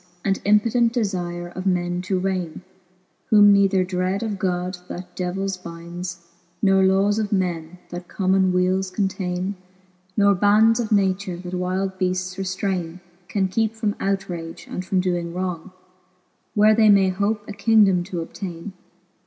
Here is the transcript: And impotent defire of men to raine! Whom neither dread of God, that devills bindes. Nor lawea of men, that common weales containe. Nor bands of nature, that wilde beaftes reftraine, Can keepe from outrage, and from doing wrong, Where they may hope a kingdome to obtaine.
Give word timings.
And 0.25 0.41
impotent 0.45 0.93
defire 0.93 1.55
of 1.55 1.67
men 1.67 2.01
to 2.09 2.17
raine! 2.17 2.61
Whom 3.29 3.53
neither 3.53 3.83
dread 3.83 4.23
of 4.23 4.39
God, 4.39 4.79
that 4.87 5.15
devills 5.15 5.57
bindes. 5.59 6.25
Nor 6.59 6.81
lawea 6.81 7.19
of 7.19 7.31
men, 7.31 7.77
that 7.91 8.07
common 8.07 8.51
weales 8.51 8.89
containe. 8.89 9.53
Nor 10.17 10.33
bands 10.33 10.79
of 10.79 10.91
nature, 10.91 11.37
that 11.37 11.53
wilde 11.53 11.99
beaftes 11.99 12.33
reftraine, 12.35 12.99
Can 13.27 13.47
keepe 13.47 13.75
from 13.75 13.93
outrage, 13.99 14.65
and 14.67 14.83
from 14.83 15.01
doing 15.01 15.35
wrong, 15.35 15.69
Where 16.55 16.73
they 16.73 16.89
may 16.89 17.09
hope 17.09 17.47
a 17.47 17.53
kingdome 17.53 18.03
to 18.05 18.21
obtaine. 18.21 18.73